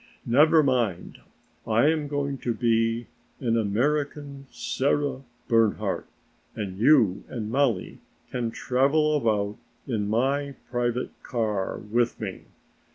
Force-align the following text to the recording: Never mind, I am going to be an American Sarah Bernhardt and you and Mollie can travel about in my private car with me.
Never 0.25 0.63
mind, 0.63 1.19
I 1.67 1.89
am 1.89 2.07
going 2.07 2.39
to 2.39 2.55
be 2.55 3.05
an 3.39 3.55
American 3.55 4.47
Sarah 4.49 5.21
Bernhardt 5.47 6.07
and 6.55 6.79
you 6.79 7.23
and 7.27 7.51
Mollie 7.51 7.99
can 8.31 8.49
travel 8.49 9.15
about 9.15 9.57
in 9.85 10.09
my 10.09 10.55
private 10.71 11.11
car 11.21 11.77
with 11.77 12.19
me. 12.19 12.45